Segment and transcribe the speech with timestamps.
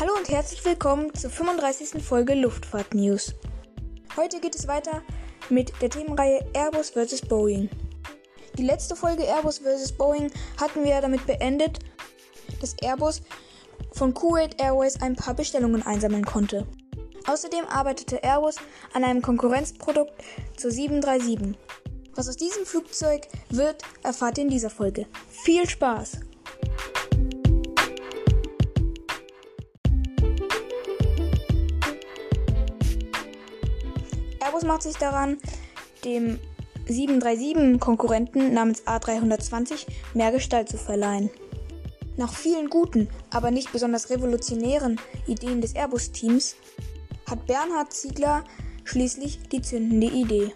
[0.00, 2.02] Hallo und herzlich willkommen zur 35.
[2.02, 3.34] Folge Luftfahrt News.
[4.16, 5.02] Heute geht es weiter
[5.50, 7.20] mit der Themenreihe Airbus vs.
[7.20, 7.68] Boeing.
[8.56, 9.92] Die letzte Folge Airbus vs.
[9.92, 11.80] Boeing hatten wir damit beendet,
[12.62, 13.20] dass Airbus
[13.92, 16.66] von Kuwait Airways ein paar Bestellungen einsammeln konnte.
[17.26, 18.56] Außerdem arbeitete Airbus
[18.94, 20.14] an einem Konkurrenzprodukt
[20.56, 21.58] zur 737.
[22.14, 25.04] Was aus diesem Flugzeug wird, erfahrt ihr in dieser Folge.
[25.28, 26.20] Viel Spaß!
[34.40, 35.38] Airbus macht sich daran,
[36.04, 36.38] dem
[36.88, 41.30] 737-Konkurrenten namens A320 mehr Gestalt zu verleihen.
[42.16, 46.56] Nach vielen guten, aber nicht besonders revolutionären Ideen des Airbus-Teams
[47.28, 48.44] hat Bernhard Ziegler
[48.84, 50.52] schließlich die zündende Idee.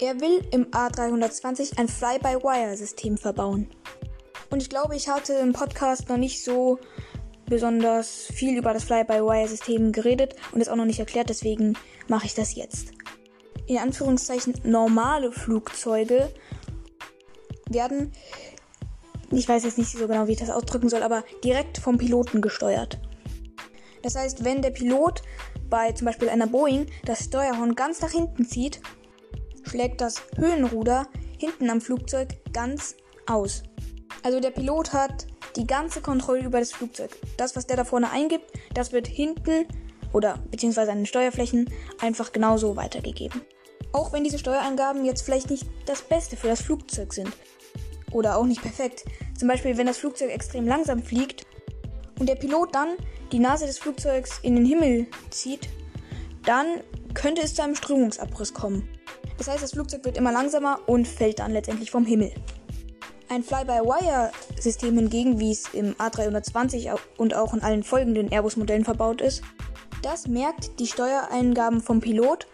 [0.00, 3.68] Er will im A320 ein Fly-by-Wire-System verbauen.
[4.50, 6.78] Und ich glaube, ich hatte im Podcast noch nicht so
[7.46, 11.74] besonders viel über das Fly-by-Wire-System geredet und es auch noch nicht erklärt, deswegen
[12.08, 12.92] mache ich das jetzt.
[13.66, 16.32] In Anführungszeichen normale Flugzeuge
[17.68, 18.12] werden,
[19.30, 22.40] ich weiß jetzt nicht so genau, wie ich das ausdrücken soll, aber direkt vom Piloten
[22.40, 22.98] gesteuert.
[24.02, 25.22] Das heißt, wenn der Pilot
[25.68, 28.80] bei zum Beispiel einer Boeing das Steuerhorn ganz nach hinten zieht,
[29.68, 32.94] schlägt das Höhenruder hinten am Flugzeug ganz
[33.26, 33.64] aus.
[34.22, 35.26] Also der Pilot hat
[35.56, 37.16] die ganze Kontrolle über das Flugzeug.
[37.36, 39.66] Das, was der da vorne eingibt, das wird hinten
[40.12, 43.42] oder beziehungsweise an den Steuerflächen einfach genauso weitergegeben.
[43.92, 47.30] Auch wenn diese Steuerangaben jetzt vielleicht nicht das Beste für das Flugzeug sind.
[48.12, 49.04] Oder auch nicht perfekt.
[49.38, 51.44] Zum Beispiel, wenn das Flugzeug extrem langsam fliegt
[52.18, 52.96] und der Pilot dann
[53.32, 55.68] die Nase des Flugzeugs in den Himmel zieht,
[56.44, 56.80] dann
[57.14, 58.88] könnte es zu einem Strömungsabriss kommen.
[59.38, 62.32] Das heißt, das Flugzeug wird immer langsamer und fällt dann letztendlich vom Himmel.
[63.28, 69.42] Ein Fly-by-Wire-System hingegen, wie es im A320 und auch in allen folgenden Airbus-Modellen verbaut ist,
[70.02, 72.46] das merkt die Steuereingaben vom Pilot,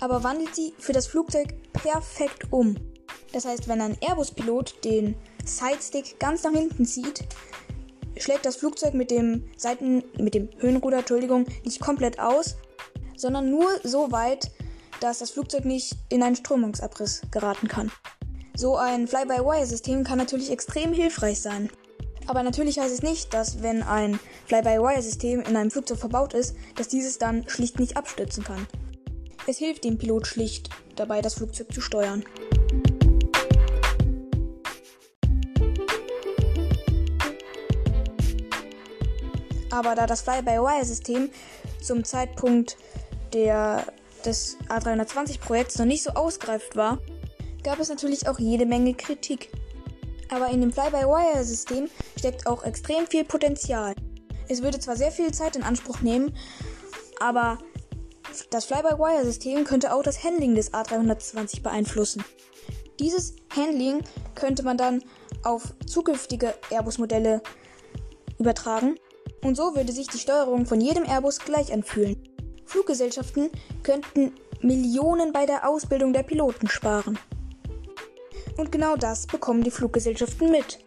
[0.00, 2.76] aber wandelt sie für das Flugzeug perfekt um.
[3.32, 5.14] Das heißt, wenn ein Airbus-Pilot den
[5.44, 7.24] Sidestick ganz nach hinten zieht,
[8.16, 12.56] schlägt das Flugzeug mit dem Seiten mit dem Höhenruder, Entschuldigung, nicht komplett aus,
[13.16, 14.50] sondern nur so weit,
[15.00, 17.92] dass das Flugzeug nicht in einen Strömungsabriss geraten kann.
[18.58, 21.70] So ein Fly-by-Wire-System kann natürlich extrem hilfreich sein.
[22.26, 26.88] Aber natürlich heißt es nicht, dass wenn ein Fly-by-Wire-System in einem Flugzeug verbaut ist, dass
[26.88, 28.66] dieses dann schlicht nicht abstürzen kann.
[29.46, 32.24] Es hilft dem Pilot schlicht dabei, das Flugzeug zu steuern.
[39.70, 41.30] Aber da das Fly-by-Wire-System
[41.80, 42.76] zum Zeitpunkt
[43.32, 43.84] der,
[44.24, 46.98] des A320-Projekts noch nicht so ausgereift war,
[47.62, 49.50] gab es natürlich auch jede Menge Kritik.
[50.30, 51.88] Aber in dem Fly-by-Wire-System
[52.18, 53.94] steckt auch extrem viel Potenzial.
[54.48, 56.34] Es würde zwar sehr viel Zeit in Anspruch nehmen,
[57.20, 57.58] aber
[58.50, 62.24] das Fly-by-Wire-System könnte auch das Handling des A320 beeinflussen.
[63.00, 64.02] Dieses Handling
[64.34, 65.02] könnte man dann
[65.44, 67.42] auf zukünftige Airbus-Modelle
[68.38, 68.96] übertragen
[69.42, 72.16] und so würde sich die Steuerung von jedem Airbus gleich anfühlen.
[72.64, 73.50] Fluggesellschaften
[73.82, 77.18] könnten Millionen bei der Ausbildung der Piloten sparen.
[78.58, 80.80] Und genau das bekommen die Fluggesellschaften mit.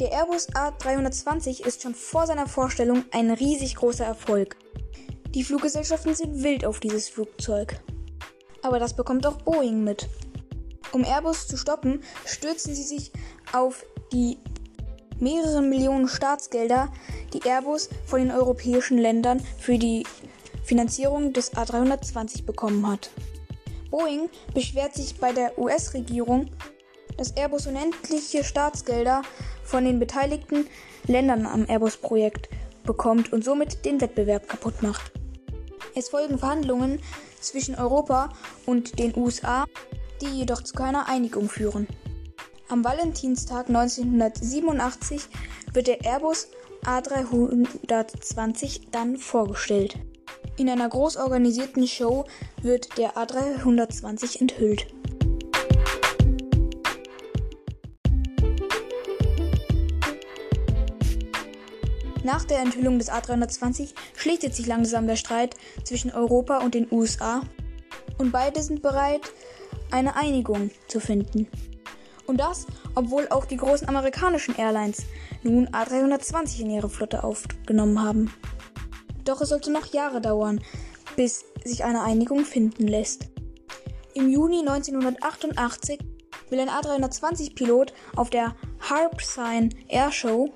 [0.00, 4.56] Der Airbus A320 ist schon vor seiner Vorstellung ein riesig großer Erfolg.
[5.30, 7.80] Die Fluggesellschaften sind wild auf dieses Flugzeug.
[8.62, 10.08] Aber das bekommt auch Boeing mit.
[10.90, 13.12] Um Airbus zu stoppen, stürzen sie sich
[13.52, 14.38] auf die
[15.20, 16.92] mehreren Millionen Staatsgelder,
[17.32, 20.04] die Airbus von den europäischen Ländern für die
[20.64, 23.10] Finanzierung des A320 bekommen hat.
[23.90, 26.50] Boeing beschwert sich bei der US-Regierung,
[27.18, 29.22] dass Airbus unendliche Staatsgelder
[29.64, 30.66] von den beteiligten
[31.06, 32.48] Ländern am Airbus-Projekt
[32.84, 35.12] bekommt und somit den Wettbewerb kaputt macht.
[35.94, 37.00] Es folgen Verhandlungen
[37.40, 38.30] zwischen Europa
[38.64, 39.66] und den USA,
[40.22, 41.86] die jedoch zu keiner Einigung führen.
[42.68, 45.22] Am Valentinstag 1987
[45.72, 46.48] wird der Airbus
[46.84, 49.98] A320 dann vorgestellt.
[50.56, 52.24] In einer groß organisierten Show
[52.62, 54.86] wird der A320 enthüllt.
[62.28, 67.40] Nach der Enthüllung des A320 schlichtet sich langsam der Streit zwischen Europa und den USA
[68.18, 69.22] und beide sind bereit,
[69.90, 71.48] eine Einigung zu finden.
[72.26, 75.06] Und das, obwohl auch die großen amerikanischen Airlines
[75.42, 78.30] nun A320 in ihre Flotte aufgenommen haben.
[79.24, 80.60] Doch es sollte noch Jahre dauern,
[81.16, 83.30] bis sich eine Einigung finden lässt.
[84.12, 85.98] Im Juni 1988
[86.50, 90.52] will ein A320-Pilot auf der Harpsine Air Show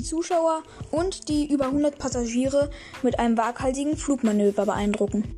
[0.00, 2.70] die Zuschauer und die über 100 Passagiere
[3.02, 5.36] mit einem waghalsigen Flugmanöver beeindrucken.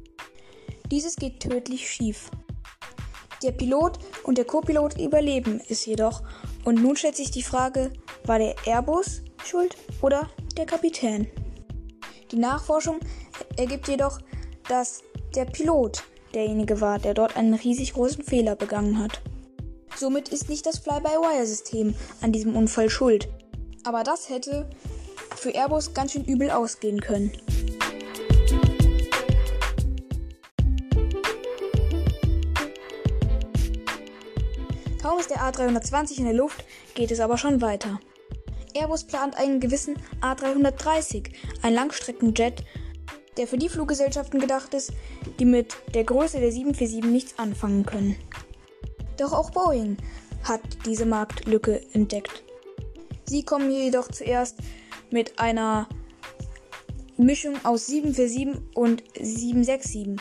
[0.91, 2.31] Dieses geht tödlich schief.
[3.43, 6.23] Der Pilot und der Co-Pilot überleben es jedoch
[6.65, 7.93] und nun stellt sich die Frage,
[8.25, 11.27] war der Airbus schuld oder der Kapitän?
[12.31, 13.01] Die Nachforschung
[13.57, 14.21] ergibt jedoch,
[14.69, 15.03] dass
[15.35, 16.05] der Pilot
[16.35, 19.23] derjenige war, der dort einen riesig großen Fehler begangen hat.
[19.97, 23.29] Somit ist nicht das Fly-by-Wire-System an diesem Unfall schuld.
[23.85, 24.69] Aber das hätte
[25.37, 27.33] für Airbus ganz schön übel ausgehen können.
[35.03, 36.65] Kaum ist der A320 in der Luft,
[36.95, 37.99] geht es aber schon weiter.
[38.75, 41.33] Airbus plant einen gewissen A330,
[41.63, 42.65] ein Langstreckenjet,
[43.37, 44.93] der für die Fluggesellschaften gedacht ist,
[45.41, 48.17] die mit der Größe der 747 nichts anfangen können.
[49.17, 49.97] Doch auch Boeing
[50.45, 52.45] hat diese Marktlücke entdeckt.
[53.25, 54.59] Sie kommen jedoch zuerst
[55.11, 55.89] mit einer
[57.17, 60.17] Mischung aus 747 und 767,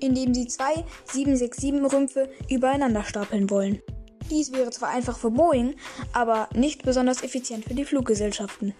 [0.00, 3.82] indem sie zwei 767-Rümpfe übereinander stapeln wollen.
[4.30, 5.74] Dies wäre zwar einfach für Boeing,
[6.12, 8.74] aber nicht besonders effizient für die Fluggesellschaften.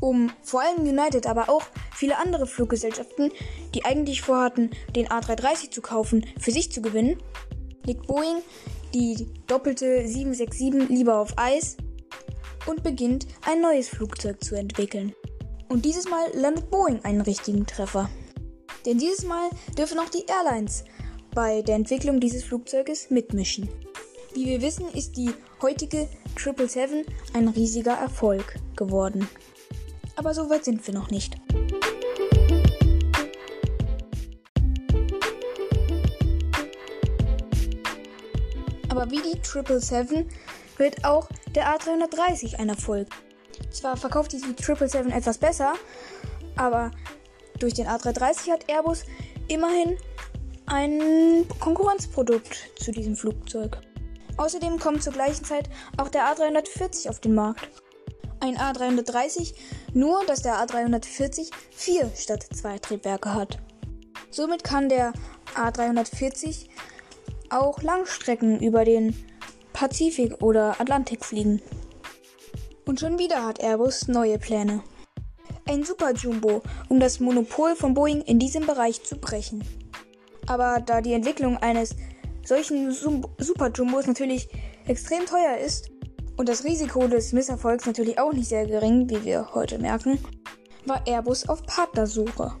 [0.00, 3.30] Um vor allem United, aber auch viele andere Fluggesellschaften,
[3.74, 7.18] die eigentlich vorhatten, den A330 zu kaufen, für sich zu gewinnen,
[7.84, 8.38] legt Boeing
[8.94, 11.76] die doppelte 767 lieber auf Eis
[12.66, 15.14] und beginnt ein neues Flugzeug zu entwickeln.
[15.68, 18.10] Und dieses Mal landet Boeing einen richtigen Treffer.
[18.86, 20.84] Denn dieses Mal dürfen auch die Airlines
[21.34, 23.68] bei der Entwicklung dieses Flugzeuges mitmischen.
[24.34, 25.30] Wie wir wissen, ist die
[25.60, 29.28] heutige 777 ein riesiger Erfolg geworden.
[30.16, 31.36] Aber so weit sind wir noch nicht.
[38.88, 40.26] Aber wie die 777
[40.80, 43.06] wird auch der A330 ein Erfolg.
[43.70, 45.74] Zwar verkauft die 777 etwas besser,
[46.56, 46.90] aber
[47.60, 49.04] durch den A330 hat Airbus
[49.46, 49.96] immerhin
[50.66, 53.78] ein Konkurrenzprodukt zu diesem Flugzeug.
[54.38, 55.68] Außerdem kommt zur gleichen Zeit
[55.98, 57.68] auch der A340 auf den Markt.
[58.40, 59.52] Ein A330,
[59.92, 63.58] nur dass der A340 vier statt zwei Triebwerke hat.
[64.30, 65.12] Somit kann der
[65.54, 66.68] A340
[67.50, 69.29] auch Langstrecken über den
[69.80, 71.62] Pazifik oder Atlantik fliegen.
[72.84, 74.82] Und schon wieder hat Airbus neue Pläne.
[75.66, 76.60] Ein Super Jumbo,
[76.90, 79.64] um das Monopol von Boeing in diesem Bereich zu brechen.
[80.46, 81.96] Aber da die Entwicklung eines
[82.44, 84.50] solchen Super Jumbos natürlich
[84.86, 85.90] extrem teuer ist
[86.36, 90.18] und das Risiko des Misserfolgs natürlich auch nicht sehr gering, wie wir heute merken,
[90.84, 92.52] war Airbus auf Partnersuche.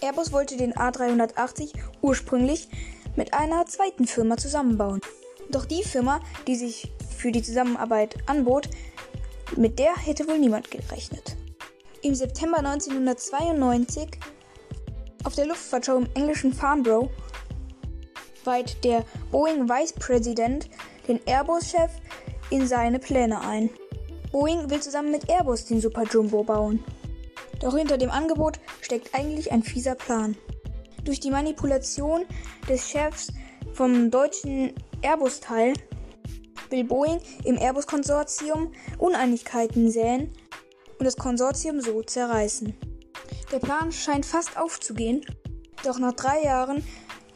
[0.00, 2.70] Airbus wollte den A380 ursprünglich
[3.16, 5.02] mit einer zweiten Firma zusammenbauen.
[5.50, 8.68] Doch die Firma, die sich für die Zusammenarbeit anbot,
[9.56, 11.36] mit der hätte wohl niemand gerechnet.
[12.02, 14.08] Im September 1992
[15.24, 17.10] auf der Luftfahrtshow im englischen Farnborough
[18.44, 20.68] weiht der Boeing Vice President
[21.08, 21.90] den Airbus-Chef
[22.50, 23.70] in seine Pläne ein.
[24.30, 26.84] Boeing will zusammen mit Airbus den Super Jumbo bauen.
[27.60, 30.36] Doch hinter dem Angebot steckt eigentlich ein fieser Plan.
[31.04, 32.24] Durch die Manipulation
[32.68, 33.32] des Chefs
[33.72, 34.72] vom deutschen
[35.02, 35.74] Airbus-Teil
[36.70, 40.32] will Boeing im Airbus-Konsortium Uneinigkeiten säen
[40.98, 42.74] und das Konsortium so zerreißen.
[43.52, 45.24] Der Plan scheint fast aufzugehen,
[45.84, 46.84] doch nach drei Jahren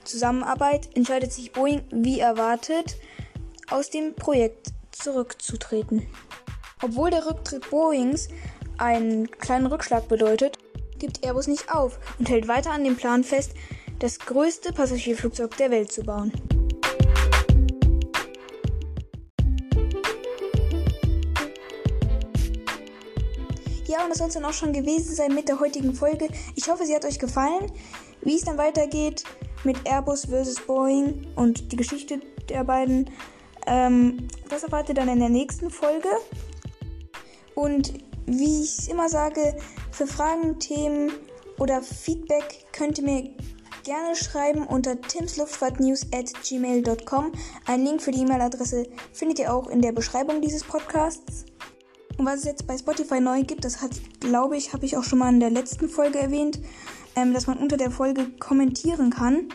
[0.05, 2.97] Zusammenarbeit entscheidet sich Boeing, wie erwartet,
[3.71, 6.07] aus dem Projekt zurückzutreten.
[6.83, 8.29] Obwohl der Rücktritt Boeings
[8.79, 10.59] einen kleinen Rückschlag bedeutet,
[10.99, 13.53] gibt Airbus nicht auf und hält weiter an dem Plan fest,
[14.01, 16.33] das größte Passagierflugzeug der Welt zu bauen.
[23.93, 26.29] Ja, und das soll es dann auch schon gewesen sein mit der heutigen Folge.
[26.57, 27.71] Ich hoffe, sie hat euch gefallen.
[28.23, 29.25] Wie es dann weitergeht,
[29.65, 30.63] mit Airbus vs.
[30.67, 33.11] Boeing und die Geschichte der beiden.
[33.67, 36.09] Ähm, das erwartet dann in der nächsten Folge.
[37.55, 37.93] Und
[38.25, 39.59] wie ich immer sage,
[39.91, 41.13] für Fragen, Themen
[41.59, 43.31] oder Feedback könnt ihr mir
[43.85, 47.33] gerne schreiben unter timsluftfahrtnews at gmail.com.
[47.67, 51.45] Einen Link für die E-Mail-Adresse findet ihr auch in der Beschreibung dieses Podcasts.
[52.23, 55.03] Und was es jetzt bei Spotify neu gibt, das hat, glaube ich, habe ich auch
[55.03, 56.61] schon mal in der letzten Folge erwähnt
[57.17, 59.49] ähm, dass man unter der Folge kommentieren kann.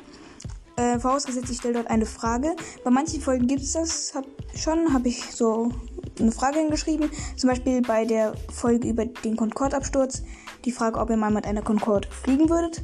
[0.75, 2.55] Äh, vorausgesetzt, ich stelle dort eine Frage.
[2.83, 5.71] Bei manchen Folgen gibt es das hab, schon, habe ich so
[6.19, 7.09] eine Frage hingeschrieben.
[7.35, 10.23] Zum Beispiel bei der Folge über den Concorde-Absturz.
[10.65, 12.83] Die Frage, ob ihr mal mit einer Concorde fliegen würdet.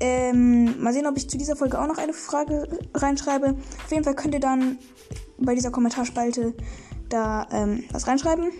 [0.00, 3.56] Ähm, mal sehen, ob ich zu dieser Folge auch noch eine Frage reinschreibe.
[3.84, 4.78] Auf jeden Fall könnt ihr dann
[5.38, 6.54] bei dieser Kommentarspalte
[7.12, 8.50] da ähm, was reinschreiben.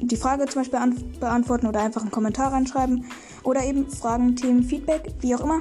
[0.00, 0.80] die Frage zum Beispiel
[1.20, 3.04] beantworten oder einfach einen Kommentar reinschreiben
[3.44, 5.60] oder eben Fragen, Themen, Feedback, wie auch immer.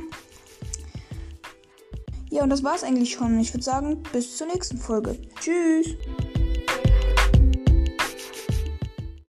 [2.29, 3.39] Ja, und das war's eigentlich schon.
[3.39, 5.17] Ich würde sagen, bis zur nächsten Folge.
[5.39, 5.97] Tschüss!